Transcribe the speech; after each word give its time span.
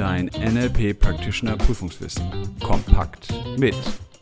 Dein 0.00 0.28
NLP 0.28 0.98
Practitioner 0.98 1.58
Prüfungswissen. 1.58 2.24
Kompakt 2.58 3.34
mit 3.58 3.76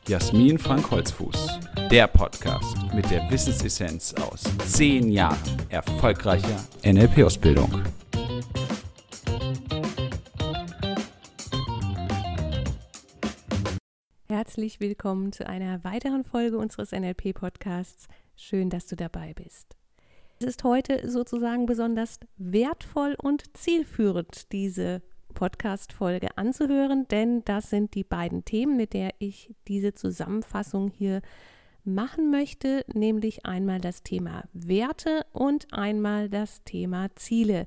Jasmin 0.09 0.59
Frank 0.59 0.91
Holzfuß. 0.91 1.61
Der 1.89 2.09
Podcast 2.09 2.77
mit 2.93 3.09
der 3.13 3.31
Wissensessenz 3.31 4.13
aus 4.15 4.43
10 4.67 5.09
Jahren 5.09 5.39
erfolgreicher 5.69 6.67
NLP-Ausbildung. 6.85 7.85
Herzlich 14.27 14.81
willkommen 14.81 15.31
zu 15.31 15.47
einer 15.47 15.85
weiteren 15.85 16.25
Folge 16.25 16.59
unseres 16.59 16.91
NLP-Podcasts. 16.91 18.09
Schön, 18.35 18.69
dass 18.69 18.89
du 18.89 18.97
dabei 18.97 19.33
bist. 19.33 19.77
Es 20.41 20.47
ist 20.49 20.65
heute 20.65 21.09
sozusagen 21.09 21.67
besonders 21.67 22.19
wertvoll 22.37 23.15
und 23.17 23.57
zielführend, 23.57 24.51
diese 24.51 25.03
Podcast-Folge 25.35 26.37
anzuhören, 26.37 27.07
denn 27.09 27.45
das 27.45 27.71
sind 27.71 27.95
die 27.95 28.05
beiden 28.05 28.45
Themen, 28.45 28.77
mit 28.77 28.93
der 28.93 29.11
ich 29.19 29.55
diese 29.67 29.95
Zusammenfassung 29.95 30.89
hier 30.89 31.23
machen 31.85 32.31
möchte, 32.31 32.85
nämlich 32.93 33.47
einmal 33.47 33.81
das 33.81 34.03
Thema 34.03 34.45
Werte 34.53 35.27
und 35.33 35.73
einmal 35.73 36.29
das 36.29 36.63
Thema 36.65 37.09
Ziele. 37.17 37.67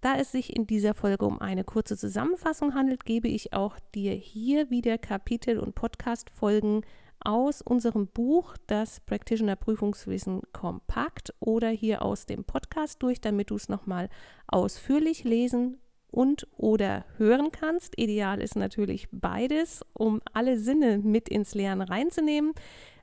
Da 0.00 0.16
es 0.16 0.32
sich 0.32 0.54
in 0.54 0.66
dieser 0.66 0.94
Folge 0.94 1.24
um 1.24 1.40
eine 1.40 1.64
kurze 1.64 1.96
Zusammenfassung 1.96 2.74
handelt, 2.74 3.04
gebe 3.04 3.28
ich 3.28 3.52
auch 3.54 3.78
dir 3.94 4.12
hier 4.12 4.70
wieder 4.70 4.98
Kapitel 4.98 5.58
und 5.58 5.74
Podcast-Folgen 5.74 6.82
aus 7.20 7.62
unserem 7.62 8.06
Buch, 8.06 8.54
das 8.66 9.00
Practitioner 9.00 9.56
Prüfungswissen 9.56 10.42
kompakt 10.52 11.32
oder 11.40 11.70
hier 11.70 12.02
aus 12.02 12.26
dem 12.26 12.44
Podcast 12.44 13.02
durch, 13.02 13.20
damit 13.20 13.50
du 13.50 13.56
es 13.56 13.70
nochmal 13.70 14.10
ausführlich 14.46 15.24
lesen 15.24 15.78
und 16.14 16.46
oder 16.56 17.04
hören 17.18 17.50
kannst. 17.50 17.98
Ideal 17.98 18.40
ist 18.40 18.56
natürlich 18.56 19.08
beides, 19.10 19.84
um 19.92 20.22
alle 20.32 20.58
Sinne 20.58 20.98
mit 20.98 21.28
ins 21.28 21.54
Lernen 21.54 21.82
reinzunehmen. 21.82 22.52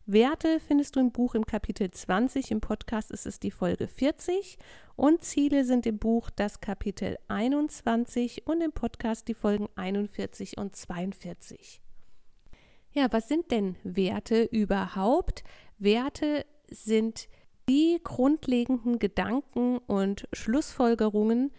Werte 0.06 0.60
findest 0.60 0.96
du 0.96 1.00
im 1.00 1.12
Buch 1.12 1.36
im 1.36 1.46
Kapitel 1.46 1.92
20, 1.92 2.52
im 2.52 2.62
Podcast 2.62 3.12
ist 3.12 3.26
es 3.26 3.40
die 3.40 3.52
Folge 3.52 3.88
40 3.88 4.58
und 4.96 5.24
Ziele 5.24 5.64
sind 5.64 5.86
im 5.86 6.00
Buch 6.00 6.30
das 6.32 6.60
Kapitel 6.60 7.18
21 7.28 8.48
und 8.48 8.62
im 8.62 8.72
Podcast 8.72 9.28
die 9.28 9.36
Folgen 9.36 9.68
41 9.76 10.58
und 10.58 10.76
42. 10.76 11.82
Ja, 12.94 13.08
was 13.12 13.28
sind 13.28 13.52
denn 13.52 13.76
Werte 13.84 14.44
überhaupt? 14.44 15.44
Werte 15.78 16.46
sind 16.70 17.30
die 17.70 18.00
grundlegenden 18.04 19.00
Gedanken 19.00 19.78
und 19.78 20.28
Schlussfolgerungen 20.34 21.52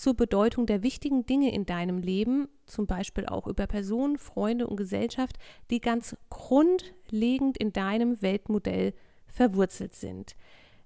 zur 0.00 0.14
Bedeutung 0.14 0.64
der 0.64 0.82
wichtigen 0.82 1.26
Dinge 1.26 1.52
in 1.52 1.66
deinem 1.66 1.98
Leben, 1.98 2.48
zum 2.64 2.86
Beispiel 2.86 3.26
auch 3.26 3.46
über 3.46 3.66
Personen, 3.66 4.16
Freunde 4.16 4.66
und 4.66 4.76
Gesellschaft, 4.76 5.36
die 5.70 5.78
ganz 5.78 6.16
grundlegend 6.30 7.58
in 7.58 7.74
deinem 7.74 8.22
Weltmodell 8.22 8.94
verwurzelt 9.26 9.94
sind. 9.94 10.36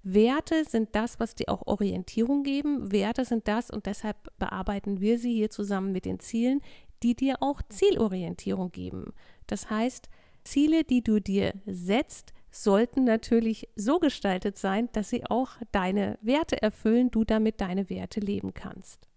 Werte 0.03 0.65
sind 0.65 0.97
das, 0.97 1.20
was 1.20 1.37
dir 1.37 1.48
auch 1.48 1.65
Orientierung 1.69 2.42
geben. 2.42 2.91
Werte 2.91 3.25
sind 3.25 3.47
das, 3.47 3.70
und 3.70 3.87
deshalb 3.87 4.17
bearbeiten 4.41 5.01
wir 5.01 5.17
sie 5.20 5.33
hier 5.33 5.48
zusammen 5.48 5.92
mit 5.92 6.07
den 6.07 6.19
Zielen, 6.19 6.61
die 7.05 7.15
dir 7.15 7.37
auch 7.39 7.62
Zielorientierung 7.69 8.73
geben. 8.73 9.12
Das 9.47 9.70
heißt, 9.70 10.09
Ziele, 10.42 10.83
die 10.83 11.05
du 11.05 11.20
dir 11.20 11.55
setzt, 11.67 12.35
sollten 12.55 13.05
natürlich 13.05 13.69
so 13.75 13.99
gestaltet 13.99 14.57
sein, 14.57 14.89
dass 14.93 15.11
sie 15.11 15.27
auch 15.27 15.51
deine 15.73 16.19
Werte 16.23 16.63
erfüllen, 16.63 17.11
du 17.11 17.25
damit 17.25 17.61
deine 17.61 17.91
Werte 17.91 18.21
leben 18.21 18.55
kannst. 18.55 19.09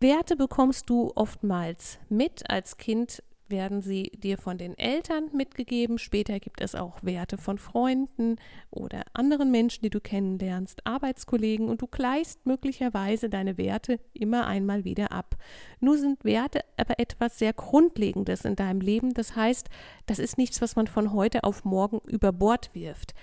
Werte 0.00 0.36
bekommst 0.36 0.90
du 0.90 1.12
oftmals 1.14 1.98
mit. 2.08 2.48
Als 2.50 2.76
Kind 2.76 3.22
werden 3.48 3.82
sie 3.82 4.10
dir 4.16 4.38
von 4.38 4.58
den 4.58 4.76
Eltern 4.78 5.30
mitgegeben. 5.32 5.98
Später 5.98 6.40
gibt 6.40 6.60
es 6.60 6.74
auch 6.74 7.02
Werte 7.02 7.38
von 7.38 7.58
Freunden 7.58 8.36
oder 8.70 9.02
anderen 9.12 9.50
Menschen, 9.50 9.82
die 9.82 9.90
du 9.90 10.00
kennenlernst, 10.00 10.86
Arbeitskollegen 10.86 11.68
und 11.68 11.82
du 11.82 11.86
gleichst 11.86 12.46
möglicherweise 12.46 13.28
deine 13.28 13.58
Werte 13.58 14.00
immer 14.12 14.46
einmal 14.46 14.84
wieder 14.84 15.12
ab. 15.12 15.36
Nur 15.80 15.98
sind 15.98 16.24
Werte 16.24 16.60
aber 16.76 16.98
etwas 16.98 17.38
sehr 17.38 17.52
Grundlegendes 17.52 18.44
in 18.44 18.56
deinem 18.56 18.80
Leben. 18.80 19.14
Das 19.14 19.36
heißt, 19.36 19.68
das 20.06 20.18
ist 20.18 20.38
nichts, 20.38 20.62
was 20.62 20.76
man 20.76 20.86
von 20.86 21.12
heute 21.12 21.44
auf 21.44 21.64
morgen 21.64 22.00
über 22.06 22.32
Bord 22.32 22.74
wirft. 22.74 23.14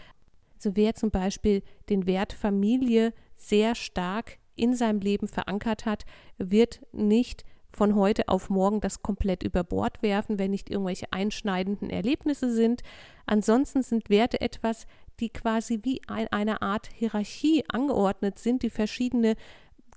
Also 0.55 0.75
wer 0.75 0.93
zum 0.93 1.09
Beispiel 1.09 1.63
den 1.89 2.05
Wert 2.05 2.33
Familie 2.33 3.13
sehr 3.35 3.73
stark 3.73 4.37
in 4.55 4.75
seinem 4.75 4.99
Leben 4.99 5.27
verankert 5.27 5.85
hat, 5.85 6.05
wird 6.37 6.81
nicht 6.91 7.45
von 7.73 7.95
heute 7.95 8.27
auf 8.27 8.49
morgen 8.49 8.81
das 8.81 9.01
komplett 9.01 9.43
über 9.43 9.63
Bord 9.63 10.01
werfen, 10.01 10.39
wenn 10.39 10.51
nicht 10.51 10.69
irgendwelche 10.69 11.11
einschneidenden 11.11 11.89
Erlebnisse 11.89 12.51
sind. 12.53 12.81
Ansonsten 13.25 13.83
sind 13.83 14.09
Werte 14.09 14.41
etwas, 14.41 14.87
die 15.19 15.29
quasi 15.29 15.79
wie 15.83 16.01
ein, 16.07 16.27
eine 16.29 16.61
Art 16.61 16.89
Hierarchie 16.93 17.63
angeordnet 17.69 18.39
sind, 18.39 18.63
die 18.63 18.69
verschiedene 18.69 19.35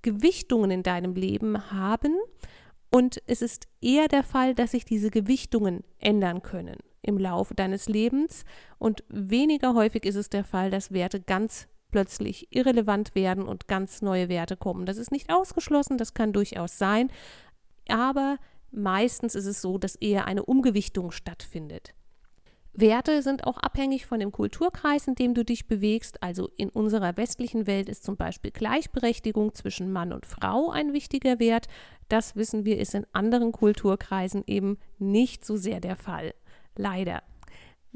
Gewichtungen 0.03 0.71
in 0.71 0.83
deinem 0.83 1.15
Leben 1.15 1.71
haben. 1.71 2.17
Und 2.91 3.21
es 3.27 3.43
ist 3.43 3.67
eher 3.81 4.06
der 4.06 4.23
Fall, 4.23 4.55
dass 4.55 4.71
sich 4.71 4.85
diese 4.85 5.11
Gewichtungen 5.11 5.83
ändern 5.99 6.43
können 6.43 6.77
im 7.03 7.19
Laufe 7.19 7.55
deines 7.55 7.89
Lebens. 7.89 8.45
Und 8.79 9.03
weniger 9.09 9.75
häufig 9.75 10.05
ist 10.05 10.15
es 10.15 10.29
der 10.31 10.45
Fall, 10.45 10.71
dass 10.71 10.93
Werte 10.93 11.21
ganz 11.21 11.67
plötzlich 11.91 12.49
irrelevant 12.51 13.15
werden 13.15 13.45
und 13.45 13.69
ganz 13.69 14.03
neue 14.03 14.29
Werte 14.29 14.56
kommen. 14.56 14.85
Das 14.85 14.97
ist 14.97 15.12
nicht 15.12 15.33
ausgeschlossen, 15.33 15.97
das 15.97 16.12
kann 16.12 16.33
durchaus 16.33 16.77
sein, 16.77 17.09
aber 17.89 18.39
meistens 18.71 19.34
ist 19.34 19.47
es 19.47 19.61
so, 19.61 19.78
dass 19.78 19.97
eher 19.97 20.27
eine 20.27 20.45
Umgewichtung 20.45 21.11
stattfindet. 21.11 21.95
Werte 22.77 23.22
sind 23.22 23.47
auch 23.47 23.59
abhängig 23.59 24.05
von 24.05 24.19
dem 24.19 24.33
Kulturkreis, 24.33 25.06
in 25.06 25.15
dem 25.15 25.33
du 25.33 25.45
dich 25.45 25.69
bewegst. 25.69 26.23
Also 26.25 26.50
in 26.56 26.71
unserer 26.71 27.17
westlichen 27.17 27.69
Welt 27.69 27.89
ist 27.89 28.03
zum 28.03 28.17
Beispiel 28.17 28.50
Gleichberechtigung 28.50 29.55
zwischen 29.55 29.93
Mann 29.93 30.12
und 30.12 30.27
Frau 30.27 30.71
ein 30.71 30.93
wichtiger 30.93 31.39
Wert. 31.39 31.69
Das 32.09 32.34
wissen 32.34 32.65
wir, 32.65 32.78
ist 32.78 32.94
in 32.94 33.06
anderen 33.12 33.53
Kulturkreisen 33.53 34.43
eben 34.49 34.78
nicht 34.99 35.44
so 35.44 35.56
sehr 35.56 35.78
der 35.78 35.94
Fall. 35.94 36.34
Leider. 36.75 37.23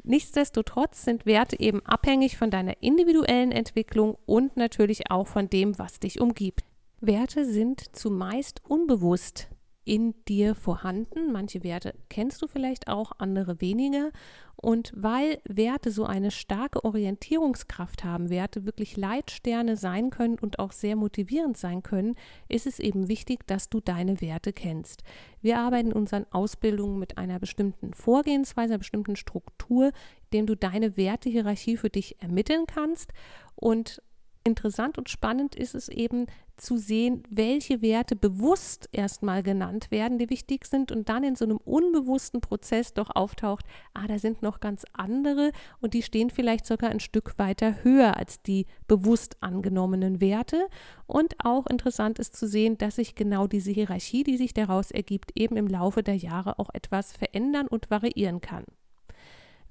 Nichtsdestotrotz 0.03 1.03
sind 1.03 1.25
Werte 1.25 1.59
eben 1.59 1.85
abhängig 1.85 2.37
von 2.37 2.49
deiner 2.49 2.81
individuellen 2.81 3.51
Entwicklung 3.51 4.17
und 4.25 4.55
natürlich 4.55 5.11
auch 5.11 5.27
von 5.27 5.49
dem, 5.49 5.77
was 5.77 5.99
dich 5.99 6.21
umgibt. 6.21 6.63
Werte 7.01 7.45
sind 7.45 7.95
zumeist 7.95 8.61
unbewusst 8.65 9.49
in 9.89 10.13
dir 10.27 10.53
vorhanden. 10.53 11.31
Manche 11.31 11.63
Werte 11.63 11.95
kennst 12.09 12.43
du 12.43 12.47
vielleicht 12.47 12.87
auch, 12.87 13.11
andere 13.17 13.59
weniger. 13.59 14.11
Und 14.55 14.91
weil 14.95 15.41
Werte 15.45 15.89
so 15.89 16.05
eine 16.05 16.29
starke 16.29 16.83
Orientierungskraft 16.83 18.03
haben, 18.03 18.29
Werte 18.29 18.67
wirklich 18.67 18.97
Leitsterne 18.97 19.77
sein 19.77 20.11
können 20.11 20.37
und 20.37 20.59
auch 20.59 20.73
sehr 20.73 20.95
motivierend 20.95 21.57
sein 21.57 21.81
können, 21.81 22.15
ist 22.49 22.67
es 22.67 22.79
eben 22.79 23.07
wichtig, 23.07 23.47
dass 23.47 23.69
du 23.69 23.79
deine 23.79 24.21
Werte 24.21 24.53
kennst. 24.53 25.01
Wir 25.41 25.57
arbeiten 25.57 25.87
in 25.87 25.93
unseren 25.97 26.27
Ausbildungen 26.29 26.99
mit 26.99 27.17
einer 27.17 27.39
bestimmten 27.39 27.95
Vorgehensweise, 27.95 28.73
einer 28.73 28.79
bestimmten 28.79 29.15
Struktur, 29.15 29.91
indem 30.25 30.45
du 30.45 30.55
deine 30.55 30.97
Wertehierarchie 30.97 31.77
für 31.77 31.89
dich 31.89 32.21
ermitteln 32.21 32.65
kannst 32.67 33.11
und 33.55 34.03
interessant 34.43 34.97
und 34.97 35.09
spannend 35.09 35.55
ist 35.55 35.75
es 35.75 35.89
eben 35.89 36.27
zu 36.61 36.77
sehen, 36.77 37.23
welche 37.29 37.81
Werte 37.81 38.15
bewusst 38.15 38.89
erstmal 38.91 39.43
genannt 39.43 39.91
werden, 39.91 40.17
die 40.17 40.29
wichtig 40.29 40.65
sind 40.65 40.91
und 40.91 41.09
dann 41.09 41.23
in 41.23 41.35
so 41.35 41.45
einem 41.45 41.57
unbewussten 41.57 42.41
Prozess 42.41 42.93
doch 42.93 43.09
auftaucht, 43.15 43.65
ah, 43.93 44.07
da 44.07 44.19
sind 44.19 44.41
noch 44.41 44.59
ganz 44.59 44.85
andere 44.93 45.51
und 45.81 45.93
die 45.93 46.03
stehen 46.03 46.29
vielleicht 46.29 46.65
sogar 46.65 46.89
ein 46.89 46.99
Stück 46.99 47.37
weiter 47.37 47.83
höher 47.83 48.17
als 48.17 48.41
die 48.41 48.65
bewusst 48.87 49.37
angenommenen 49.41 50.21
Werte. 50.21 50.67
Und 51.07 51.35
auch 51.43 51.65
interessant 51.67 52.19
ist 52.19 52.35
zu 52.35 52.47
sehen, 52.47 52.77
dass 52.77 52.97
sich 52.97 53.15
genau 53.15 53.47
diese 53.47 53.71
Hierarchie, 53.71 54.23
die 54.23 54.37
sich 54.37 54.53
daraus 54.53 54.91
ergibt, 54.91 55.31
eben 55.35 55.57
im 55.57 55.67
Laufe 55.67 56.03
der 56.03 56.15
Jahre 56.15 56.59
auch 56.59 56.69
etwas 56.73 57.11
verändern 57.13 57.67
und 57.67 57.89
variieren 57.89 58.41
kann. 58.41 58.65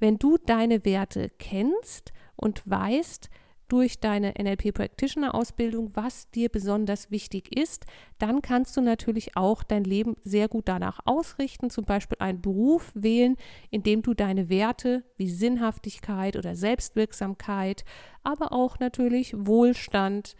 Wenn 0.00 0.19
du 0.19 0.38
deine 0.38 0.84
Werte 0.84 1.29
kennst 1.38 2.12
und 2.37 2.69
weißt, 2.69 3.31
durch 3.69 4.00
deine 4.00 4.35
NLP 4.38 4.73
Practitioner 4.73 5.35
Ausbildung, 5.35 5.91
was 5.94 6.31
dir 6.31 6.49
besonders 6.49 7.11
wichtig 7.11 7.56
ist, 7.56 7.87
dann 8.19 8.43
kannst 8.43 8.76
du 8.76 8.81
natürlich 8.81 9.37
auch 9.37 9.62
dein 9.62 9.85
Leben 9.85 10.17
sehr 10.23 10.49
gut 10.49 10.69
danach 10.69 11.00
ausrichten, 11.05 11.70
zum 11.70 11.85
Beispiel 11.85 12.19
einen 12.20 12.41
Beruf 12.41 12.91
wählen, 12.94 13.37
in 13.70 13.82
dem 13.82 14.03
du 14.03 14.15
deine 14.15 14.49
Werte 14.49 15.05
wie 15.17 15.29
Sinnhaftigkeit 15.29 16.37
oder 16.37 16.56
Selbstwirksamkeit, 16.56 17.85
aber 18.23 18.53
auch 18.53 18.79
natürlich 18.79 19.35
Wohlstand, 19.37 20.35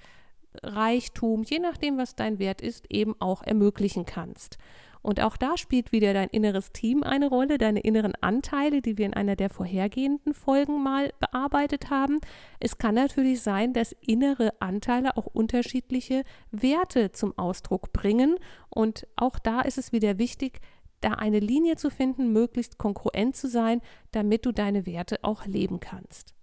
Reichtum, 0.63 1.45
je 1.45 1.59
nachdem, 1.59 1.99
was 1.99 2.17
dein 2.17 2.39
Wert 2.39 2.61
ist, 2.61 2.91
eben 2.91 3.15
auch 3.21 3.43
ermöglichen 3.43 4.07
kannst. 4.07 4.59
Und 5.08 5.22
auch 5.22 5.38
da 5.38 5.56
spielt 5.56 5.90
wieder 5.90 6.12
dein 6.12 6.28
inneres 6.28 6.70
Team 6.70 7.02
eine 7.02 7.28
Rolle, 7.31 7.56
deine 7.56 7.81
inneren 7.81 8.12
Anteile, 8.20 8.82
die 8.82 8.99
wir 8.99 9.06
in 9.06 9.14
einer 9.14 9.37
der 9.37 9.49
vorhergehenden 9.49 10.34
Folgen 10.34 10.82
mal 10.82 11.14
bearbeitet 11.19 11.88
haben. 11.88 12.19
Es 12.60 12.76
kann 12.76 12.96
natürlich 12.96 13.40
sein, 13.40 13.72
dass 13.72 13.96
innere 14.06 14.52
Anteile 14.60 15.16
auch 15.16 15.25
unterschiedliche 15.25 16.25
Werte 16.50 17.10
zum 17.10 17.32
Ausdruck 17.38 17.94
bringen. 17.94 18.37
Und 18.69 19.06
auch 19.16 19.38
da 19.38 19.62
ist 19.62 19.78
es 19.78 19.93
wieder 19.93 20.19
wichtig, 20.19 20.60
da 21.00 21.12
eine 21.12 21.38
Linie 21.38 21.76
zu 21.76 21.88
finden, 21.88 22.34
möglichst 22.34 22.76
konkurrent 22.76 23.34
zu 23.34 23.49
sein, 23.49 23.81
damit 24.12 24.44
du 24.44 24.52
deine 24.52 24.84
Werte 24.84 25.20
auch 25.22 25.46
leben 25.46 25.81
kannst. 25.81 26.34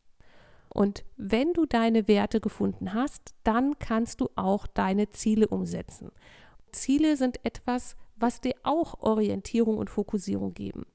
Und 0.69 1.05
wenn 1.17 1.53
du 1.53 1.67
deine 1.67 2.07
Werte 2.07 2.41
gefunden 2.41 2.95
hast, 2.95 3.35
dann 3.43 3.77
kannst 3.77 4.21
du 4.21 4.29
auch 4.35 4.65
deine 4.65 5.11
Ziele 5.11 5.49
umsetzen. 5.49 6.09
Ziele 6.71 7.15
sind 7.15 7.45
etwas, 7.45 7.95
was 8.15 8.41
dir 8.41 8.53
auch 8.63 8.99
Orientierung 9.01 9.77
und 9.77 9.89
Fokussierung 9.89 10.53
geben. 10.53 10.85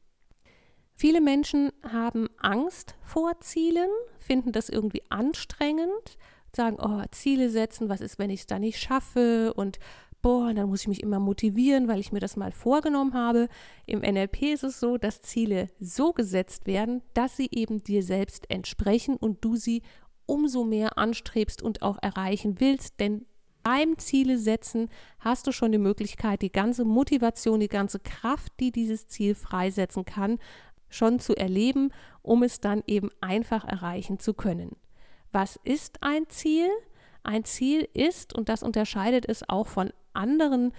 Viele 0.95 1.21
Menschen 1.21 1.73
haben 1.83 2.29
Angst 2.39 2.95
vor 3.03 3.41
Zielen, 3.41 3.89
finden 4.19 4.53
das 4.53 4.69
irgendwie 4.69 5.03
anstrengend, 5.09 6.19
sagen, 6.55 6.77
oh, 6.81 7.03
Ziele 7.11 7.49
setzen, 7.49 7.89
was 7.89 8.01
ist, 8.01 8.19
wenn 8.19 8.31
ich 8.31 8.41
es 8.41 8.47
da 8.47 8.59
nicht 8.59 8.79
schaffe 8.79 9.55
und 9.55 9.79
boah, 10.23 10.53
dann 10.53 10.69
muss 10.69 10.83
ich 10.83 10.89
mich 10.89 11.03
immer 11.03 11.19
motivieren, 11.19 11.89
weil 11.89 12.01
ich 12.01 12.13
mir 12.13 12.21
das 12.21 12.37
mal 12.37 12.53
vorgenommen 12.53 13.15
habe. 13.15 13.49
Im 13.87 14.01
NLP 14.01 14.43
ist 14.53 14.65
es 14.65 14.79
so, 14.79 14.99
dass 14.99 15.23
Ziele 15.23 15.69
so 15.79 16.13
gesetzt 16.13 16.67
werden, 16.67 17.03
dass 17.15 17.37
sie 17.37 17.49
eben 17.51 17.83
dir 17.83 18.03
selbst 18.03 18.51
entsprechen 18.51 19.17
und 19.17 19.45
du 19.45 19.57
sie 19.57 19.83
umso 20.27 20.65
mehr 20.65 20.99
anstrebst 20.99 21.63
und 21.63 21.83
auch 21.83 21.99
erreichen 22.03 22.61
willst, 22.61 23.01
denn 23.01 23.27
beim 23.63 23.99
Ziele 23.99 24.39
setzen 24.39 24.89
hast 25.19 25.47
du 25.47 25.53
schon 25.53 25.73
die 25.73 25.79
Möglichkeit, 25.79 26.43
die 26.43 26.53
ganze 26.53 26.85
Motivation, 26.85 27.61
die 27.61 27.69
ganze 27.69 27.99
Kraft, 28.01 28.53
die 28.61 28.73
dieses 28.73 29.07
Ziel 29.07 29.35
freisetzen 29.35 30.05
kann, 30.05 30.39
schon 30.89 31.21
zu 31.21 31.37
erleben, 31.37 31.93
um 32.23 32.43
es 32.43 32.61
dann 32.61 32.83
eben 32.87 33.11
einfach 33.21 33.65
erreichen 33.65 34.19
zu 34.19 34.35
können. 34.35 34.77
Was 35.33 35.59
ist 35.63 36.03
ein 36.03 36.29
Ziel? 36.29 36.69
Ein 37.23 37.45
Ziel 37.45 37.89
ist, 37.93 38.35
und 38.35 38.49
das 38.49 38.63
unterscheidet 38.63 39.29
es 39.29 39.49
auch 39.49 39.67
von 39.67 39.93
anderen 40.13 40.73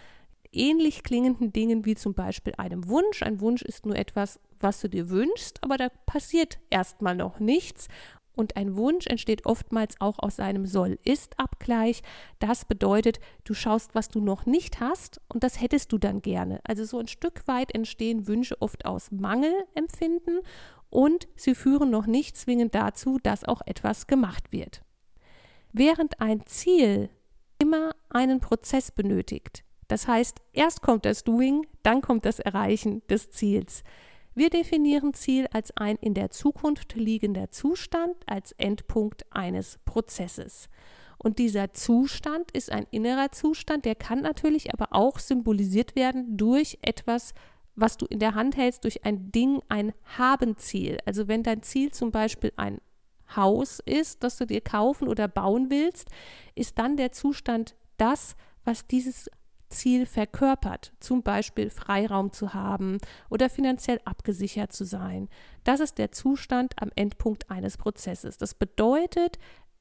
ähnlich 0.52 1.04
klingenden 1.04 1.54
Dingen 1.54 1.86
wie 1.86 1.96
zum 1.96 2.14
Beispiel 2.14 2.54
einem 2.58 2.90
Wunsch. 2.90 3.24
Ein 3.24 3.40
Wunsch 3.40 3.62
ist 3.62 3.86
nur 3.86 3.96
etwas, 3.96 4.40
was 4.60 4.82
du 4.82 4.90
dir 4.90 5.10
wünschst, 5.10 5.64
aber 5.64 5.78
da 5.78 5.90
passiert 6.06 6.60
erstmal 6.70 7.16
noch 7.16 7.40
nichts. 7.40 7.88
Und 8.34 8.56
ein 8.56 8.76
Wunsch 8.76 9.08
entsteht 9.08 9.46
oftmals 9.46 10.00
auch 10.00 10.18
aus 10.20 10.40
einem 10.40 10.66
Soll-Ist-Abgleich. 10.66 12.02
Das 12.40 12.66
bedeutet, 12.66 13.20
du 13.44 13.54
schaust, 13.54 13.94
was 13.94 14.10
du 14.10 14.22
noch 14.22 14.46
nicht 14.46 14.80
hast 14.80 15.20
und 15.28 15.44
das 15.44 15.60
hättest 15.60 15.92
du 15.92 15.98
dann 15.98 16.22
gerne. 16.22 16.62
Also 16.64 16.86
so 16.86 17.00
ein 17.00 17.08
Stück 17.08 17.48
weit 17.48 17.76
entstehen 17.76 18.28
Wünsche 18.28 18.62
oft 18.62 18.86
aus 18.86 19.12
Mangelempfinden 19.12 20.40
und 20.90 21.28
sie 21.36 21.56
führen 21.56 21.90
noch 21.90 22.06
nicht 22.06 22.38
zwingend 22.38 22.74
dazu, 22.74 23.18
dass 23.22 23.44
auch 23.44 23.62
etwas 23.66 24.08
gemacht 24.08 24.52
wird. 24.52 24.82
Während 25.74 26.20
ein 26.22 26.46
Ziel 26.46 27.10
immer 27.60 27.92
einen 28.10 28.40
Prozess 28.40 28.92
benötigt, 28.92 29.64
das 29.88 30.08
heißt, 30.08 30.38
erst 30.54 30.82
kommt 30.82 31.06
das 31.06 31.26
Doing, 31.26 31.68
dann 31.84 32.02
kommt 32.02 32.24
das 32.26 32.40
Erreichen 32.40 33.06
des 33.08 33.30
Ziels. 33.32 33.84
Wir 34.42 34.50
definieren 34.50 35.14
Ziel 35.14 35.46
als 35.54 35.70
ein 35.78 35.98
in 35.98 36.16
der 36.16 36.32
Zukunft 36.32 36.96
liegender 36.96 37.52
Zustand 37.52 38.16
als 38.26 38.54
Endpunkt 38.54 39.24
eines 39.30 39.78
Prozesses. 39.86 40.68
Und 41.20 41.38
dieser 41.38 41.74
Zustand 41.74 42.50
ist 42.50 42.72
ein 42.72 42.88
innerer 42.90 43.32
Zustand, 43.32 43.86
der 43.86 43.94
kann 43.94 44.22
natürlich 44.22 44.74
aber 44.74 44.96
auch 44.96 45.20
symbolisiert 45.20 45.96
werden 45.96 46.38
durch 46.38 46.80
etwas, 46.82 47.36
was 47.76 47.98
du 47.98 48.08
in 48.08 48.18
der 48.18 48.34
Hand 48.34 48.58
hältst, 48.58 48.84
durch 48.84 49.06
ein 49.06 49.32
Ding, 49.32 49.62
ein 49.70 49.94
Habenziel. 50.18 50.98
Also 51.06 51.28
wenn 51.28 51.44
dein 51.44 51.62
Ziel 51.62 51.92
zum 51.92 52.10
Beispiel 52.10 52.52
ein 52.56 52.82
Haus 53.36 53.80
ist, 53.86 54.24
das 54.24 54.38
du 54.38 54.48
dir 54.48 54.62
kaufen 54.62 55.08
oder 55.08 55.28
bauen 55.28 55.70
willst, 55.70 56.08
ist 56.56 56.80
dann 56.80 56.98
der 56.98 57.12
Zustand 57.12 57.76
das, 57.98 58.36
was 58.66 58.88
dieses 58.88 59.30
Ziel 59.72 60.06
verkörpert, 60.06 60.94
zum 61.00 61.24
Beispiel 61.24 61.70
Freiraum 61.70 62.32
zu 62.32 62.54
haben 62.54 63.00
oder 63.30 63.50
finanziell 63.50 64.00
abgesichert 64.06 64.72
zu 64.72 64.86
sein. 64.86 65.30
Das 65.64 65.80
ist 65.80 65.98
der 65.98 66.12
Zustand 66.12 66.74
am 66.80 66.92
Endpunkt 66.96 67.50
eines 67.50 67.78
Prozesses. 67.78 68.38
Das 68.38 68.54
bedeutet, 68.54 69.40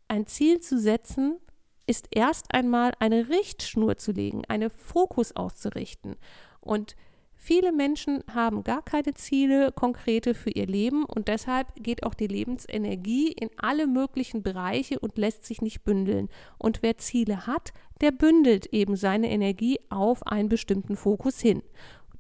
ein 0.09 0.27
Ziel 0.27 0.61
zu 0.61 0.79
setzen, 0.79 1.39
ist 1.87 2.09
erst 2.13 2.55
einmal 2.55 2.93
eine 3.01 3.29
Richtschnur 3.29 3.97
zu 3.99 4.13
legen, 4.13 4.45
einen 4.47 4.71
Fokus 4.71 5.35
auszurichten. 5.35 6.17
Und 6.61 6.95
Viele 7.43 7.73
Menschen 7.73 8.23
haben 8.35 8.65
gar 8.65 8.83
keine 8.83 9.15
Ziele 9.15 9.73
konkrete 9.73 10.35
für 10.35 10.51
ihr 10.51 10.67
Leben 10.67 11.07
und 11.07 11.27
deshalb 11.29 11.69
geht 11.75 12.05
auch 12.05 12.13
die 12.13 12.27
Lebensenergie 12.27 13.33
in 13.33 13.49
alle 13.57 13.87
möglichen 13.87 14.43
Bereiche 14.43 14.99
und 14.99 15.17
lässt 15.17 15.47
sich 15.47 15.63
nicht 15.63 15.83
bündeln. 15.83 16.29
Und 16.59 16.83
wer 16.83 16.99
Ziele 16.99 17.47
hat, 17.47 17.73
der 18.03 18.11
bündelt 18.11 18.67
eben 18.67 18.95
seine 18.95 19.31
Energie 19.31 19.81
auf 19.89 20.27
einen 20.27 20.51
bestimmten 20.51 20.97
Fokus 20.97 21.41
hin. 21.41 21.63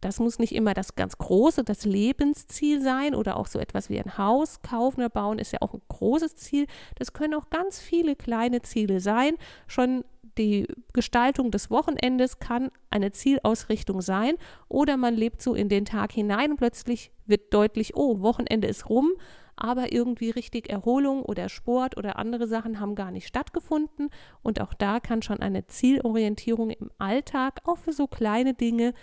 Das 0.01 0.21
muss 0.21 0.39
nicht 0.39 0.55
immer 0.55 0.73
das 0.73 0.95
ganz 0.95 1.19
große, 1.19 1.65
das 1.65 1.85
Lebensziel 1.85 2.81
sein 2.81 3.15
oder 3.15 3.37
auch 3.37 3.47
so 3.47 3.59
etwas 3.59 3.91
wie 3.91 4.01
ein 4.01 4.17
Haus 4.17 4.63
kaufen 4.63 5.01
oder 5.01 5.11
bauen 5.11 5.39
ist 5.39 5.53
ja 5.53 5.59
auch 5.61 5.75
ein 5.75 5.83
großes 5.89 6.37
Ziel. 6.37 6.67
Das 6.95 7.13
können 7.13 7.35
auch 7.35 7.51
ganz 7.51 7.79
viele 7.79 8.17
kleine 8.17 8.63
Ziele 8.63 9.01
sein. 9.01 9.35
Schon 9.67 10.03
die 10.41 10.67
Gestaltung 10.95 11.51
des 11.51 11.71
Wochenendes 11.71 12.39
kann 12.39 12.71
eine 12.89 13.13
Zielausrichtung 13.13 14.01
sein 14.01 14.37
oder 14.69 14.97
man 14.97 15.15
lebt 15.15 15.43
so 15.43 15.55
in 15.55 15.69
den 15.69 15.85
Tag 15.85 16.13
hinein 16.13 16.53
und 16.53 16.57
plötzlich 16.57 17.13
wird 17.27 17.53
deutlich, 17.53 17.95
oh, 17.95 18.21
Wochenende 18.21 18.67
ist 18.67 18.89
rum, 18.89 19.13
aber 19.55 19.93
irgendwie 19.93 20.31
richtig 20.31 20.71
Erholung 20.71 21.23
oder 21.23 21.51
Sport 21.51 21.99
oder 21.99 22.17
andere 22.17 22.49
Sachen 22.49 22.81
haben 22.81 22.95
gar 22.95 23.11
nicht 23.11 23.27
stattgefunden 23.27 24.09
und 24.43 24.63
auch 24.63 24.73
da 24.73 24.99
kann 24.99 25.21
schon 25.21 25.41
eine 25.41 25.67
Zielorientierung 25.67 26.71
im 26.71 26.91
Alltag 26.97 27.61
auch 27.65 27.77
für 27.77 27.93
so 27.93 28.07
kleine 28.07 28.55
Dinge 28.55 28.95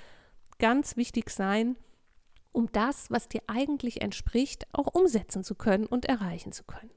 ganz 0.57 0.97
wichtig 0.97 1.29
sein, 1.29 1.77
um 2.51 2.71
das, 2.71 3.11
was 3.11 3.29
dir 3.29 3.43
eigentlich 3.45 4.01
entspricht, 4.01 4.65
auch 4.71 4.87
umsetzen 4.95 5.43
zu 5.43 5.53
können 5.53 5.85
und 5.85 6.05
erreichen 6.05 6.51
zu 6.51 6.63
können. 6.63 6.89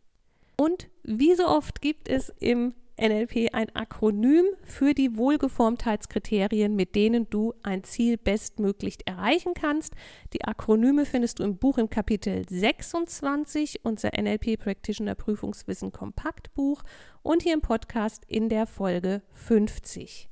Und 0.56 0.88
wie 1.02 1.34
so 1.34 1.46
oft 1.46 1.82
gibt 1.82 2.08
es 2.08 2.32
im 2.38 2.74
NLP 3.00 3.54
ein 3.54 3.74
Akronym 3.74 4.44
für 4.62 4.94
die 4.94 5.16
Wohlgeformtheitskriterien, 5.16 6.76
mit 6.76 6.94
denen 6.94 7.28
du 7.30 7.54
ein 7.62 7.82
Ziel 7.82 8.16
bestmöglich 8.16 8.98
erreichen 9.06 9.54
kannst. 9.54 9.94
Die 10.32 10.44
Akronyme 10.44 11.06
findest 11.06 11.38
du 11.38 11.44
im 11.44 11.56
Buch 11.56 11.78
im 11.78 11.88
Kapitel 11.88 12.44
26, 12.48 13.84
unser 13.84 14.10
NLP 14.20 14.58
Practitioner 14.58 15.14
Prüfungswissen 15.14 15.92
Kompaktbuch 15.92 16.82
und 17.22 17.42
hier 17.42 17.54
im 17.54 17.62
Podcast 17.62 18.24
in 18.26 18.48
der 18.48 18.66
Folge 18.66 19.22
50. 19.32 20.28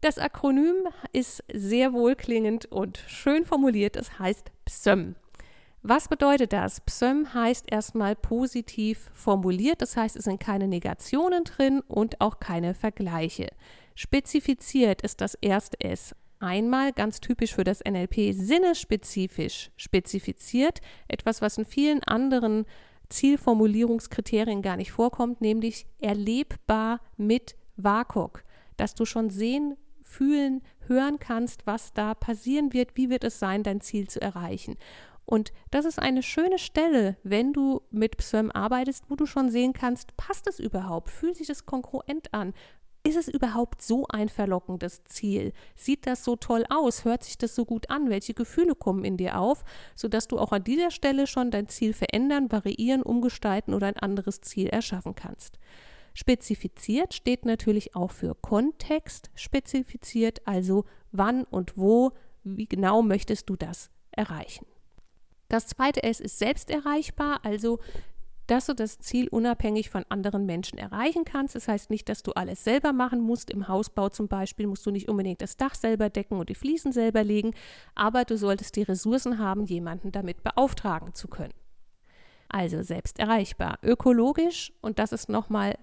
Das 0.00 0.18
Akronym 0.18 0.88
ist 1.12 1.42
sehr 1.52 1.92
wohlklingend 1.92 2.66
und 2.66 2.98
schön 3.06 3.44
formuliert. 3.44 3.96
Es 3.96 4.18
heißt 4.18 4.52
PSÖM. 4.64 5.16
Was 5.88 6.08
bedeutet 6.08 6.52
das? 6.52 6.80
Psöm 6.80 7.32
heißt 7.32 7.66
erstmal 7.70 8.16
positiv 8.16 9.08
formuliert, 9.14 9.82
das 9.82 9.96
heißt, 9.96 10.16
es 10.16 10.24
sind 10.24 10.40
keine 10.40 10.66
Negationen 10.66 11.44
drin 11.44 11.80
und 11.86 12.20
auch 12.20 12.40
keine 12.40 12.74
Vergleiche. 12.74 13.50
Spezifiziert 13.94 15.02
ist 15.02 15.20
das 15.20 15.34
erste 15.34 15.80
S. 15.80 16.12
Einmal 16.40 16.92
ganz 16.92 17.20
typisch 17.20 17.54
für 17.54 17.62
das 17.62 17.84
NLP 17.88 18.32
sinnespezifisch 18.34 19.70
spezifiziert, 19.76 20.80
etwas, 21.06 21.40
was 21.40 21.56
in 21.56 21.64
vielen 21.64 22.02
anderen 22.02 22.66
Zielformulierungskriterien 23.08 24.62
gar 24.62 24.76
nicht 24.76 24.90
vorkommt, 24.90 25.40
nämlich 25.40 25.86
erlebbar 26.00 27.00
mit 27.16 27.54
WAKOK, 27.76 28.42
dass 28.76 28.96
du 28.96 29.04
schon 29.04 29.30
sehen, 29.30 29.76
fühlen, 30.02 30.62
hören 30.88 31.20
kannst, 31.20 31.64
was 31.64 31.92
da 31.92 32.14
passieren 32.14 32.72
wird, 32.72 32.96
wie 32.96 33.08
wird 33.08 33.22
es 33.22 33.38
sein, 33.38 33.62
dein 33.62 33.80
Ziel 33.80 34.08
zu 34.08 34.20
erreichen. 34.20 34.76
Und 35.26 35.52
das 35.72 35.84
ist 35.84 35.98
eine 35.98 36.22
schöne 36.22 36.58
Stelle, 36.58 37.16
wenn 37.24 37.52
du 37.52 37.82
mit 37.90 38.16
Psalm 38.18 38.50
arbeitest, 38.52 39.04
wo 39.10 39.16
du 39.16 39.26
schon 39.26 39.50
sehen 39.50 39.72
kannst, 39.72 40.16
passt 40.16 40.46
es 40.46 40.60
überhaupt? 40.60 41.10
Fühlt 41.10 41.36
sich 41.36 41.48
das 41.48 41.66
kongruent 41.66 42.32
an? 42.32 42.54
Ist 43.02 43.16
es 43.16 43.28
überhaupt 43.28 43.82
so 43.82 44.06
ein 44.08 44.28
verlockendes 44.28 45.04
Ziel? 45.04 45.52
Sieht 45.74 46.06
das 46.06 46.24
so 46.24 46.36
toll 46.36 46.64
aus? 46.70 47.04
Hört 47.04 47.24
sich 47.24 47.38
das 47.38 47.54
so 47.54 47.64
gut 47.64 47.90
an? 47.90 48.08
Welche 48.08 48.34
Gefühle 48.34 48.74
kommen 48.74 49.04
in 49.04 49.16
dir 49.16 49.38
auf, 49.38 49.64
sodass 49.94 50.26
du 50.26 50.38
auch 50.38 50.52
an 50.52 50.64
dieser 50.64 50.90
Stelle 50.90 51.26
schon 51.26 51.50
dein 51.50 51.68
Ziel 51.68 51.92
verändern, 51.92 52.50
variieren, 52.50 53.02
umgestalten 53.02 53.74
oder 53.74 53.88
ein 53.88 53.96
anderes 53.96 54.40
Ziel 54.40 54.68
erschaffen 54.68 55.14
kannst? 55.14 55.58
Spezifiziert 56.14 57.14
steht 57.14 57.44
natürlich 57.44 57.94
auch 57.94 58.10
für 58.10 58.34
Kontext 58.34 59.30
spezifiziert, 59.34 60.40
also 60.46 60.84
wann 61.12 61.44
und 61.44 61.76
wo, 61.76 62.12
wie 62.42 62.66
genau 62.66 63.02
möchtest 63.02 63.50
du 63.50 63.56
das 63.56 63.90
erreichen. 64.10 64.66
Das 65.48 65.66
zweite 65.66 66.02
S 66.02 66.20
ist 66.20 66.38
selbst 66.38 66.70
erreichbar, 66.70 67.40
also 67.44 67.78
dass 68.46 68.66
du 68.66 68.74
das 68.74 68.98
Ziel 68.98 69.28
unabhängig 69.28 69.90
von 69.90 70.04
anderen 70.08 70.46
Menschen 70.46 70.78
erreichen 70.78 71.24
kannst. 71.24 71.54
Das 71.54 71.68
heißt 71.68 71.90
nicht, 71.90 72.08
dass 72.08 72.22
du 72.22 72.32
alles 72.32 72.62
selber 72.62 72.92
machen 72.92 73.20
musst. 73.20 73.50
Im 73.50 73.68
Hausbau 73.68 74.08
zum 74.08 74.28
Beispiel 74.28 74.66
musst 74.66 74.86
du 74.86 74.90
nicht 74.90 75.08
unbedingt 75.08 75.42
das 75.42 75.56
Dach 75.56 75.74
selber 75.74 76.10
decken 76.10 76.38
und 76.38 76.48
die 76.48 76.54
Fliesen 76.54 76.92
selber 76.92 77.24
legen, 77.24 77.54
aber 77.94 78.24
du 78.24 78.38
solltest 78.38 78.76
die 78.76 78.82
Ressourcen 78.82 79.38
haben, 79.38 79.64
jemanden 79.64 80.12
damit 80.12 80.42
beauftragen 80.42 81.14
zu 81.14 81.28
können. 81.28 81.54
Also 82.48 82.82
selbst 82.82 83.18
erreichbar, 83.18 83.78
ökologisch 83.82 84.72
und 84.80 85.00
das 85.00 85.12
ist 85.12 85.28
nochmal 85.28 85.76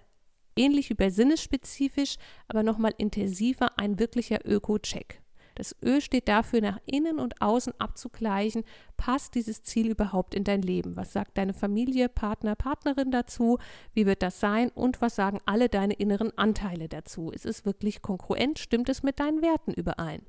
ähnlich 0.56 0.90
wie 0.90 0.96
bei 0.96 1.10
sinnesspezifisch, 1.10 2.16
aber 2.48 2.64
nochmal 2.64 2.94
intensiver 2.98 3.78
ein 3.78 4.00
wirklicher 4.00 4.40
Öko-Check. 4.46 5.23
Das 5.56 5.76
Ö 5.84 6.02
steht 6.02 6.28
dafür, 6.28 6.62
nach 6.62 6.80
innen 6.86 7.20
und 7.20 7.42
außen 7.42 7.74
abzugleichen, 7.80 8.64
passt 8.98 9.36
dieses 9.36 9.64
Ziel 9.64 9.90
überhaupt 9.90 10.34
in 10.34 10.44
dein 10.44 10.62
Leben? 10.62 10.96
Was 10.96 11.14
sagt 11.14 11.38
deine 11.38 11.54
Familie, 11.54 12.10
Partner, 12.10 12.56
Partnerin 12.56 13.12
dazu? 13.12 13.58
Wie 13.94 14.06
wird 14.06 14.24
das 14.24 14.40
sein? 14.40 14.70
Und 14.70 15.02
was 15.02 15.16
sagen 15.16 15.40
alle 15.46 15.70
deine 15.70 15.94
inneren 15.94 16.38
Anteile 16.38 16.90
dazu? 16.90 17.30
Ist 17.30 17.46
es 17.46 17.66
wirklich 17.66 18.02
konkurrent? 18.02 18.60
Stimmt 18.60 18.90
es 18.90 19.04
mit 19.04 19.20
deinen 19.20 19.42
Werten 19.42 19.74
überein? 19.74 20.24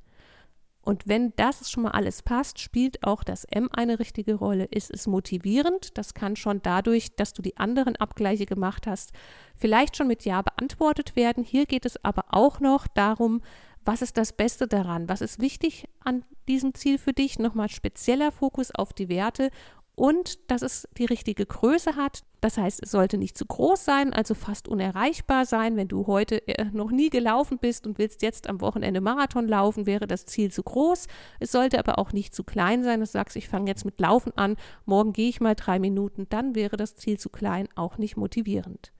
Und 0.85 1.09
wenn 1.09 1.33
das 1.37 1.71
schon 1.71 1.85
mal 1.85 1.93
alles 1.93 2.23
passt, 2.23 2.59
spielt 2.59 3.07
auch 3.07 3.25
das 3.25 3.45
M 3.45 3.71
eine 3.73 3.99
richtige 3.99 4.35
Rolle. 4.35 4.67
Ist 4.67 4.91
es 4.91 5.07
motivierend? 5.07 5.97
Das 5.97 6.13
kann 6.13 6.37
schon 6.37 6.61
dadurch, 6.63 7.17
dass 7.17 7.33
du 7.33 7.41
die 7.41 7.57
anderen 7.57 7.97
Abgleiche 7.97 8.45
gemacht 8.45 8.87
hast, 8.87 9.13
vielleicht 9.57 9.97
schon 9.97 10.09
mit 10.09 10.27
Ja 10.27 10.43
beantwortet 10.43 11.17
werden. 11.17 11.43
Hier 11.43 11.65
geht 11.65 11.87
es 11.87 12.05
aber 12.05 12.27
auch 12.29 12.61
noch 12.61 12.87
darum, 12.87 13.41
was 13.85 14.03
ist 14.03 14.17
das 14.17 14.33
Beste 14.33 14.67
daran? 14.67 15.09
Was 15.09 15.21
ist 15.21 15.41
wichtig 15.41 15.89
an 16.01 16.25
diesem 16.49 16.75
Ziel 16.75 16.99
für 16.99 17.13
dich? 17.13 17.39
Nochmal 17.39 17.69
spezieller 17.69 18.33
Fokus 18.33 18.71
auf 18.75 18.93
die 18.93 19.09
Werte 19.09 19.51
und 19.97 20.51
dass 20.51 20.63
es 20.63 20.89
die 20.99 21.05
richtige 21.05 21.47
Größe 21.47 21.97
hat. 21.97 22.25
Das 22.41 22.59
heißt, 22.59 22.83
es 22.83 22.91
sollte 22.91 23.17
nicht 23.17 23.39
zu 23.39 23.47
groß 23.47 23.85
sein, 23.85 24.13
also 24.13 24.35
fast 24.35 24.69
unerreichbar 24.69 25.47
sein. 25.47 25.77
Wenn 25.77 25.89
du 25.89 26.07
heute 26.07 26.47
äh, 26.49 26.65
noch 26.73 26.91
nie 26.91 27.11
gelaufen 27.11 27.59
bist 27.59 27.87
und 27.87 27.99
willst 27.99 28.23
jetzt 28.23 28.49
am 28.49 28.61
Wochenende 28.61 29.01
Marathon 29.01 29.47
laufen, 29.47 29.87
wäre 29.87 30.07
das 30.07 30.27
Ziel 30.27 30.51
zu 30.51 30.63
groß. 30.63 31.07
Es 31.39 31.53
sollte 31.53 31.79
aber 31.79 31.99
auch 31.99 32.13
nicht 32.13 32.35
zu 32.35 32.45
klein 32.45 32.83
sein. 32.83 33.01
Du 33.01 33.07
sagst, 33.07 33.37
ich 33.37 33.49
fange 33.49 33.71
jetzt 33.71 33.85
mit 33.85 34.01
Laufen 34.01 34.33
an, 34.37 34.57
morgen 34.85 35.13
gehe 35.13 35.29
ich 35.29 35.41
mal 35.41 35.55
drei 35.55 35.79
Minuten, 35.79 36.27
dann 36.29 36.55
wäre 36.55 36.77
das 36.77 36.97
Ziel 36.97 37.19
zu 37.19 37.29
klein, 37.29 37.69
auch 37.77 37.97
nicht 37.99 38.17
motivierend. 38.17 38.93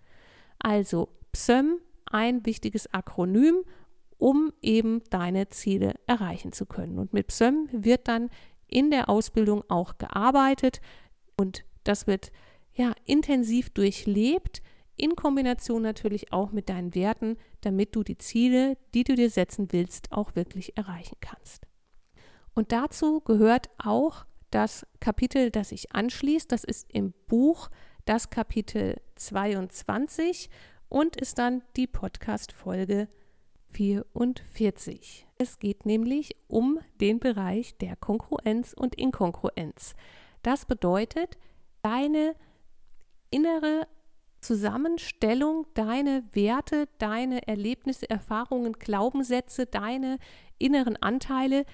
Also 0.59 1.09
PSÖM, 1.33 1.81
ein 2.07 2.47
wichtiges 2.47 2.93
Akronym 2.95 3.65
um 4.25 4.55
eben 4.63 5.03
deine 5.11 5.51
Ziele 5.51 5.97
erreichen 6.07 6.53
zu 6.53 6.65
können. 6.65 6.99
Und 6.99 7.13
mit 7.13 7.27
PSÖM 7.27 7.69
wird 7.73 8.09
dann 8.09 8.31
in 8.67 8.91
der 8.91 9.11
Ausbildung 9.11 9.65
auch 9.69 9.99
gearbeitet 9.99 10.81
und 11.37 11.67
das 11.85 12.07
wird 12.07 12.33
ja 12.73 12.95
intensiv 13.05 13.69
durchlebt 13.69 14.63
in 14.97 15.15
Kombination 15.15 15.83
natürlich 15.83 16.33
auch 16.33 16.53
mit 16.53 16.71
deinen 16.71 16.95
Werten, 16.95 17.37
damit 17.61 17.95
du 17.95 18.03
die 18.03 18.17
Ziele, 18.17 18.79
die 18.95 19.05
du 19.05 19.15
dir 19.15 19.29
setzen 19.29 19.69
willst, 19.73 20.11
auch 20.11 20.35
wirklich 20.35 20.75
erreichen 20.75 21.19
kannst. 21.21 21.67
Und 22.55 22.73
dazu 22.73 23.21
gehört 23.21 23.69
auch 23.77 24.25
das 24.51 24.87
Kapitel, 25.01 25.51
das 25.51 25.69
sich 25.69 25.93
anschließt. 25.93 26.51
Das 26.51 26.65
ist 26.65 26.91
im 26.91 27.13
Buch 27.27 27.69
das 28.07 28.31
Kapitel 28.31 28.97
22 29.17 30.49
und 30.89 31.15
ist 31.17 31.37
dann 31.37 31.63
die 31.77 31.87
Podcast-Folge 31.87 33.09
44. 33.75 35.27
Es 35.37 35.59
geht 35.59 35.85
nämlich 35.85 36.37
um 36.49 36.79
den 37.01 37.19
Bereich 37.19 37.77
der 37.79 37.97
Konkurrenz 37.97 38.73
und 38.73 38.95
Inkongruenz. 38.95 39.95
Das 40.43 40.65
bedeutet, 40.65 41.39
deine 41.83 42.35
innere 43.31 43.87
Zusammenstellung, 44.41 45.67
deine 45.75 46.25
Werte, 46.33 46.87
deine 46.99 47.47
Erlebnisse, 47.49 48.09
Erfahrungen, 48.09 48.75
Glaubenssätze, 48.75 49.67
deine 49.67 50.19
inneren 50.59 50.97
Anteile, 50.97 51.65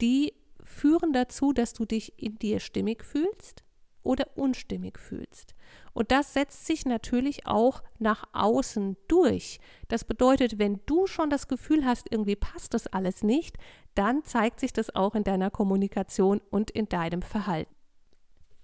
die 0.00 0.32
führen 0.62 1.12
dazu, 1.12 1.52
dass 1.52 1.72
du 1.72 1.84
dich 1.84 2.20
in 2.20 2.38
dir 2.38 2.60
stimmig 2.60 3.04
fühlst 3.04 3.64
oder 4.04 4.26
unstimmig 4.36 4.98
fühlst. 4.98 5.54
Und 5.92 6.12
das 6.12 6.32
setzt 6.32 6.66
sich 6.66 6.86
natürlich 6.86 7.46
auch 7.46 7.82
nach 7.98 8.24
außen 8.32 8.96
durch. 9.08 9.58
Das 9.88 10.04
bedeutet, 10.04 10.58
wenn 10.58 10.80
du 10.86 11.06
schon 11.06 11.30
das 11.30 11.48
Gefühl 11.48 11.84
hast, 11.84 12.10
irgendwie 12.10 12.36
passt 12.36 12.74
das 12.74 12.86
alles 12.86 13.22
nicht, 13.22 13.56
dann 13.94 14.24
zeigt 14.24 14.60
sich 14.60 14.72
das 14.72 14.94
auch 14.94 15.14
in 15.14 15.24
deiner 15.24 15.50
Kommunikation 15.50 16.40
und 16.50 16.70
in 16.70 16.88
deinem 16.88 17.22
Verhalten. 17.22 17.74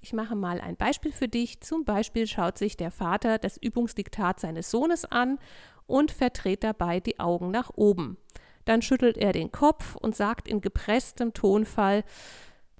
Ich 0.02 0.12
mache 0.12 0.35
mal 0.35 0.61
ein 0.61 0.76
Beispiel 0.76 1.12
für 1.12 1.28
dich. 1.28 1.61
Zum 1.61 1.85
Beispiel 1.85 2.26
schaut 2.26 2.56
sich 2.56 2.76
der 2.76 2.90
Vater 2.90 3.38
das 3.38 3.59
Übungsdiktat 3.59 4.40
seines 4.40 4.70
Sohnes 4.70 5.04
an 5.04 5.38
und 5.87 6.11
verdreht 6.11 6.64
dabei 6.64 7.00
die 7.00 7.20
Augen 7.20 7.50
nach 7.50 7.70
oben. 7.75 8.16
Dann 8.64 8.82
schüttelt 8.82 9.18
er 9.18 9.32
den 9.32 9.52
Kopf 9.52 9.97
und 9.97 10.16
sagt 10.16 10.49
in 10.49 10.61
gepresstem 10.61 11.35
Tonfall, 11.35 12.04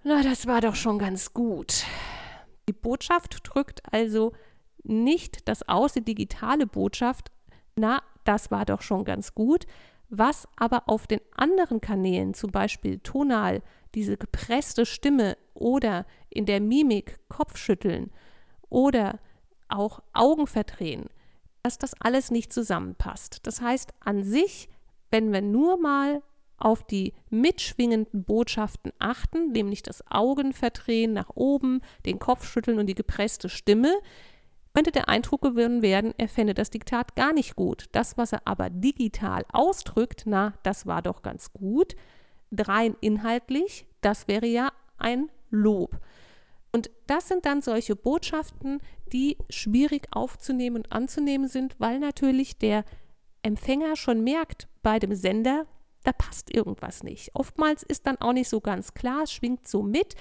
na, 0.03 0.23
das 0.23 0.47
war 0.47 0.63
doch 0.63 0.75
schon 0.75 0.99
ganz 0.99 1.35
gut. 1.35 1.85
Die 2.71 2.73
Botschaft 2.73 3.41
drückt 3.43 3.83
also 3.93 4.31
nicht 4.85 5.49
das 5.49 5.69
aus, 5.69 5.95
die 5.95 6.05
digitale 6.05 6.69
Botschaft, 6.69 7.33
na, 7.75 8.01
das 8.23 8.53
war 8.53 8.65
doch 8.65 8.81
schon 8.81 9.05
ganz 9.05 9.35
gut, 9.35 9.67
was 10.09 10.47
aber 10.55 10.85
auf 10.87 11.09
den 11.09 11.21
anderen 11.35 11.81
Kanälen, 11.81 12.33
zum 12.33 12.53
Beispiel 12.53 13.01
tonal, 13.01 13.61
diese 13.97 14.17
gepresste 14.17 14.87
Stimme 14.87 15.37
oder 15.53 16.07
in 16.29 16.47
der 16.47 16.61
Mimik 16.61 17.19
Kopfschütteln 17.29 18.13
oder 18.69 19.19
auch 19.69 20.01
Augen 20.13 20.47
verdrehen, 20.47 21.07
dass 21.65 21.77
das 21.77 21.95
alles 22.01 22.31
nicht 22.31 22.53
zusammenpasst. 22.53 23.49
Das 23.49 23.61
heißt, 23.61 23.95
an 23.99 24.23
sich, 24.23 24.69
wenn 25.11 25.33
wir 25.33 25.43
nur 25.43 25.77
mal 25.77 26.23
auf 26.61 26.85
die 26.85 27.13
mitschwingenden 27.31 28.25
Botschaften 28.25 28.93
achten, 28.99 29.53
nämlich 29.53 29.83
das 29.83 30.05
Augenverdrehen 30.11 31.13
nach 31.13 31.31
oben, 31.35 31.81
den 32.07 32.19
Kopfschütteln 32.19 32.79
und 32.79 32.87
die 32.87 32.95
gepresste 32.95 33.49
Stimme, 33.49 33.93
könnte 34.75 34.93
der 34.93 35.09
Eindruck 35.09 35.43
gewonnen 35.43 35.83
werden, 35.83 36.15
er 36.17 36.29
fände 36.29 36.55
das 36.55 36.71
Diktat 36.71 37.17
gar 37.17 37.33
nicht 37.33 37.57
gut. 37.57 37.87
Das, 37.93 38.17
was 38.17 38.33
er 38.33 38.43
aber 38.45 38.71
digital 38.71 39.45
ausdrückt, 39.53 40.23
na, 40.27 40.55
das 40.63 40.87
war 40.87 41.03
doch 41.03 41.23
ganz 41.23 41.53
gut, 41.53 41.97
rein 42.57 42.97
inhaltlich, 43.01 43.87
das 44.01 44.29
wäre 44.29 44.47
ja 44.47 44.71
ein 44.99 45.29
Lob. 45.51 45.99
Und 46.73 46.91
das 47.07 47.27
sind 47.27 47.47
dann 47.47 47.63
solche 47.63 47.97
Botschaften, 47.97 48.81
die 49.13 49.37
schwierig 49.49 50.07
aufzunehmen 50.13 50.77
und 50.77 50.93
anzunehmen 50.93 51.49
sind, 51.49 51.75
weil 51.79 51.99
natürlich 51.99 52.59
der 52.59 52.85
Empfänger 53.43 53.97
schon 53.97 54.23
merkt 54.23 54.69
bei 54.83 54.99
dem 54.99 55.15
Sender, 55.15 55.67
da 56.11 56.13
passt 56.13 56.53
irgendwas 56.53 57.05
nicht. 57.05 57.31
Oftmals 57.35 57.85
ist 57.85 58.07
dann 58.07 58.19
auch 58.19 58.33
nicht 58.33 58.49
so 58.49 58.61
ganz 58.61 58.95
klar, 58.95 59.29
schwingt 59.29 59.69
so 59.69 59.83
mit. 59.83 60.17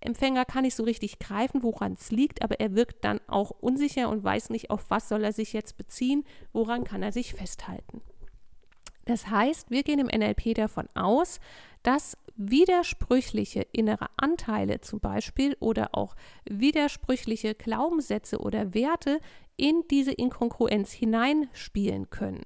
Empfänger 0.00 0.44
kann 0.44 0.62
nicht 0.62 0.74
so 0.74 0.82
richtig 0.82 1.20
greifen, 1.20 1.62
woran 1.62 1.92
es 1.92 2.10
liegt, 2.10 2.42
aber 2.42 2.58
er 2.58 2.74
wirkt 2.74 3.04
dann 3.04 3.20
auch 3.28 3.50
unsicher 3.50 4.08
und 4.08 4.24
weiß 4.24 4.50
nicht, 4.50 4.70
auf 4.70 4.90
was 4.90 5.08
soll 5.08 5.22
er 5.22 5.32
sich 5.32 5.52
jetzt 5.52 5.76
beziehen, 5.76 6.24
woran 6.52 6.82
kann 6.82 7.04
er 7.04 7.12
sich 7.12 7.34
festhalten. 7.34 8.02
Das 9.04 9.28
heißt, 9.28 9.70
wir 9.70 9.84
gehen 9.84 10.00
im 10.00 10.08
NLP 10.08 10.54
davon 10.54 10.88
aus, 10.94 11.38
dass 11.84 12.18
widersprüchliche 12.34 13.64
innere 13.70 14.08
Anteile 14.16 14.80
zum 14.80 14.98
Beispiel 14.98 15.56
oder 15.60 15.94
auch 15.94 16.16
widersprüchliche 16.50 17.54
Glaubenssätze 17.54 18.38
oder 18.38 18.74
Werte 18.74 19.20
in 19.56 19.84
diese 19.88 20.12
Inkongruenz 20.12 20.90
hineinspielen 20.90 22.10
können. 22.10 22.42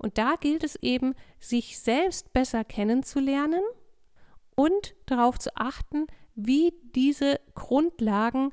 Und 0.00 0.16
da 0.16 0.36
gilt 0.40 0.64
es 0.64 0.76
eben, 0.76 1.14
sich 1.38 1.78
selbst 1.78 2.32
besser 2.32 2.64
kennenzulernen 2.64 3.60
und 4.56 4.94
darauf 5.04 5.38
zu 5.38 5.54
achten, 5.56 6.06
wie 6.34 6.72
diese 6.94 7.38
Grundlagen 7.54 8.50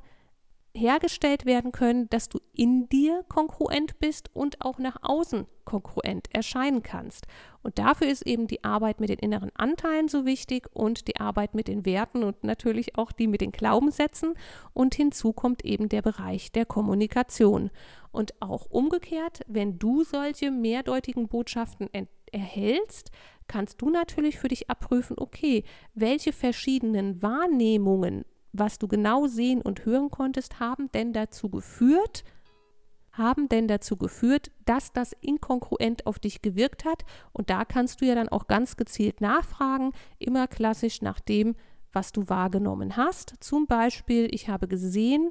hergestellt 0.78 1.44
werden 1.44 1.72
können, 1.72 2.08
dass 2.08 2.28
du 2.28 2.38
in 2.54 2.88
dir 2.88 3.24
konkurrent 3.28 3.98
bist 3.98 4.30
und 4.34 4.60
auch 4.64 4.78
nach 4.78 4.96
außen 5.02 5.46
konkurrent 5.64 6.28
erscheinen 6.32 6.82
kannst. 6.82 7.26
Und 7.62 7.78
dafür 7.78 8.08
ist 8.08 8.26
eben 8.26 8.46
die 8.46 8.64
Arbeit 8.64 9.00
mit 9.00 9.10
den 9.10 9.18
inneren 9.18 9.50
Anteilen 9.54 10.08
so 10.08 10.24
wichtig 10.24 10.68
und 10.72 11.08
die 11.08 11.16
Arbeit 11.16 11.54
mit 11.54 11.68
den 11.68 11.84
Werten 11.84 12.24
und 12.24 12.42
natürlich 12.42 12.96
auch 12.96 13.12
die 13.12 13.26
mit 13.26 13.42
den 13.42 13.52
Glaubenssätzen. 13.52 14.34
Und 14.72 14.94
hinzu 14.94 15.32
kommt 15.32 15.64
eben 15.64 15.88
der 15.88 16.00
Bereich 16.00 16.52
der 16.52 16.64
Kommunikation. 16.64 17.70
Und 18.10 18.40
auch 18.40 18.66
umgekehrt, 18.70 19.42
wenn 19.46 19.78
du 19.78 20.04
solche 20.04 20.50
mehrdeutigen 20.50 21.28
Botschaften 21.28 21.90
erhältst, 22.32 23.10
kannst 23.46 23.82
du 23.82 23.90
natürlich 23.90 24.38
für 24.38 24.48
dich 24.48 24.70
abprüfen, 24.70 25.16
okay, 25.18 25.64
welche 25.94 26.32
verschiedenen 26.32 27.20
Wahrnehmungen 27.20 28.24
was 28.52 28.78
du 28.78 28.88
genau 28.88 29.26
sehen 29.26 29.62
und 29.62 29.84
hören 29.84 30.10
konntest, 30.10 30.60
haben 30.60 30.90
denn 30.92 31.12
dazu 31.12 31.48
geführt, 31.48 32.24
haben 33.12 33.48
denn 33.48 33.68
dazu 33.68 33.96
geführt, 33.96 34.50
dass 34.64 34.92
das 34.92 35.12
inkongruent 35.20 36.06
auf 36.06 36.18
dich 36.18 36.40
gewirkt 36.40 36.84
hat. 36.84 37.04
Und 37.32 37.50
da 37.50 37.64
kannst 37.64 38.00
du 38.00 38.06
ja 38.06 38.14
dann 38.14 38.28
auch 38.28 38.46
ganz 38.46 38.76
gezielt 38.76 39.20
nachfragen, 39.20 39.92
immer 40.18 40.46
klassisch 40.46 41.02
nach 41.02 41.20
dem, 41.20 41.56
was 41.92 42.12
du 42.12 42.28
wahrgenommen 42.28 42.96
hast. 42.96 43.34
Zum 43.40 43.66
Beispiel, 43.66 44.28
ich 44.32 44.48
habe 44.48 44.68
gesehen, 44.68 45.30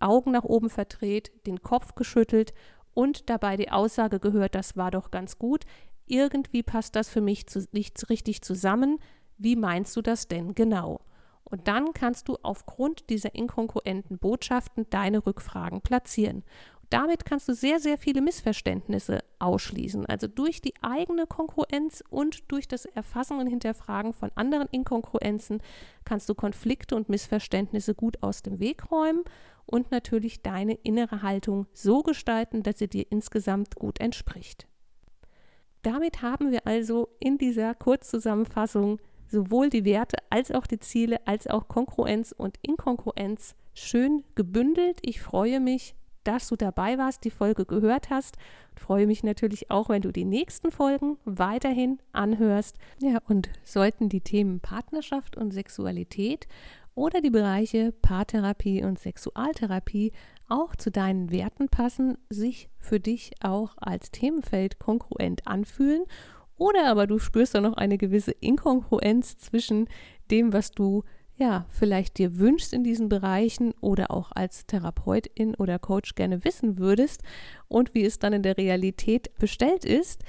Augen 0.00 0.32
nach 0.32 0.44
oben 0.44 0.70
verdreht, 0.70 1.32
den 1.46 1.62
Kopf 1.62 1.94
geschüttelt 1.94 2.54
und 2.92 3.28
dabei 3.30 3.56
die 3.56 3.70
Aussage 3.70 4.20
gehört, 4.20 4.54
das 4.54 4.76
war 4.76 4.90
doch 4.90 5.10
ganz 5.10 5.38
gut. 5.38 5.64
Irgendwie 6.06 6.62
passt 6.62 6.94
das 6.94 7.08
für 7.08 7.20
mich 7.20 7.46
zu, 7.46 7.66
nicht 7.72 8.08
richtig 8.10 8.42
zusammen. 8.42 8.98
Wie 9.38 9.56
meinst 9.56 9.96
du 9.96 10.02
das 10.02 10.28
denn 10.28 10.54
genau? 10.54 11.00
Und 11.44 11.68
dann 11.68 11.92
kannst 11.92 12.28
du 12.28 12.36
aufgrund 12.42 13.10
dieser 13.10 13.34
inkongruenten 13.34 14.18
Botschaften 14.18 14.86
deine 14.90 15.26
Rückfragen 15.26 15.82
platzieren. 15.82 16.42
Damit 16.90 17.24
kannst 17.24 17.48
du 17.48 17.54
sehr, 17.54 17.80
sehr 17.80 17.98
viele 17.98 18.20
Missverständnisse 18.20 19.20
ausschließen. 19.38 20.06
Also 20.06 20.26
durch 20.28 20.60
die 20.60 20.74
eigene 20.80 21.26
Konkurrenz 21.26 22.04
und 22.08 22.50
durch 22.52 22.68
das 22.68 22.84
Erfassen 22.84 23.38
und 23.38 23.46
Hinterfragen 23.46 24.12
von 24.12 24.30
anderen 24.34 24.68
Inkongruenzen 24.70 25.60
kannst 26.04 26.28
du 26.28 26.34
Konflikte 26.34 26.94
und 26.94 27.08
Missverständnisse 27.08 27.94
gut 27.94 28.22
aus 28.22 28.42
dem 28.42 28.60
Weg 28.60 28.90
räumen 28.90 29.24
und 29.66 29.90
natürlich 29.90 30.42
deine 30.42 30.74
innere 30.74 31.22
Haltung 31.22 31.66
so 31.72 32.02
gestalten, 32.02 32.62
dass 32.62 32.78
sie 32.78 32.88
dir 32.88 33.06
insgesamt 33.10 33.76
gut 33.76 33.98
entspricht. 34.00 34.66
Damit 35.82 36.22
haben 36.22 36.50
wir 36.50 36.66
also 36.66 37.08
in 37.18 37.38
dieser 37.38 37.74
Kurzzusammenfassung 37.74 39.00
sowohl 39.28 39.70
die 39.70 39.84
Werte 39.84 40.16
als 40.30 40.50
auch 40.50 40.66
die 40.66 40.78
Ziele 40.78 41.26
als 41.26 41.46
auch 41.46 41.68
Konkurrenz 41.68 42.32
und 42.36 42.58
Inkongruenz 42.62 43.54
schön 43.74 44.24
gebündelt. 44.34 44.98
Ich 45.02 45.20
freue 45.20 45.60
mich, 45.60 45.94
dass 46.24 46.48
du 46.48 46.56
dabei 46.56 46.98
warst, 46.98 47.24
die 47.24 47.30
Folge 47.30 47.66
gehört 47.66 48.10
hast. 48.10 48.36
Ich 48.76 48.82
freue 48.82 49.06
mich 49.06 49.22
natürlich 49.22 49.70
auch, 49.70 49.88
wenn 49.88 50.02
du 50.02 50.10
die 50.10 50.24
nächsten 50.24 50.72
Folgen 50.72 51.18
weiterhin 51.24 51.98
anhörst. 52.12 52.76
Ja, 52.98 53.18
und 53.28 53.50
sollten 53.62 54.08
die 54.08 54.22
Themen 54.22 54.60
Partnerschaft 54.60 55.36
und 55.36 55.52
Sexualität 55.52 56.48
oder 56.94 57.20
die 57.20 57.30
Bereiche 57.30 57.92
Paartherapie 57.92 58.84
und 58.84 58.98
Sexualtherapie 58.98 60.12
auch 60.48 60.76
zu 60.76 60.90
deinen 60.90 61.30
Werten 61.30 61.68
passen, 61.68 62.18
sich 62.28 62.68
für 62.78 63.00
dich 63.00 63.32
auch 63.40 63.76
als 63.78 64.10
Themenfeld 64.10 64.78
konkurrent 64.78 65.46
anfühlen 65.46 66.04
oder 66.56 66.86
aber 66.86 67.06
du 67.06 67.18
spürst 67.18 67.54
da 67.54 67.60
noch 67.60 67.76
eine 67.76 67.98
gewisse 67.98 68.32
Inkongruenz 68.32 69.38
zwischen 69.38 69.88
dem, 70.30 70.52
was 70.52 70.70
du 70.70 71.02
ja 71.36 71.66
vielleicht 71.68 72.18
dir 72.18 72.38
wünschst 72.38 72.72
in 72.72 72.84
diesen 72.84 73.08
Bereichen 73.08 73.72
oder 73.80 74.10
auch 74.10 74.30
als 74.32 74.66
Therapeutin 74.66 75.54
oder 75.56 75.78
Coach 75.78 76.14
gerne 76.14 76.44
wissen 76.44 76.78
würdest 76.78 77.22
und 77.68 77.94
wie 77.94 78.04
es 78.04 78.18
dann 78.18 78.32
in 78.32 78.42
der 78.42 78.56
Realität 78.56 79.36
bestellt 79.38 79.84
ist, 79.84 80.22